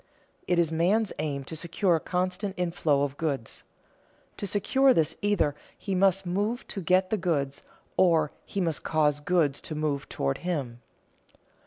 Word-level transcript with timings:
It 0.47 0.57
is 0.57 0.71
man's 0.71 1.13
aim 1.19 1.43
to 1.43 1.55
secure 1.55 1.95
a 1.95 1.99
constant 1.99 2.55
inflow 2.57 3.03
of 3.03 3.17
goods. 3.17 3.63
To 4.37 4.47
secure 4.47 4.95
this 4.95 5.15
either 5.21 5.53
he 5.77 5.93
must 5.93 6.25
move 6.25 6.67
to 6.69 6.81
get 6.81 7.11
the 7.11 7.17
goods, 7.17 7.61
or 7.97 8.31
he 8.43 8.61
must 8.61 8.81
cause 8.83 9.19
goods 9.19 9.61
to 9.61 9.75
move 9.75 10.09
toward 10.09 10.39
him. 10.39 10.81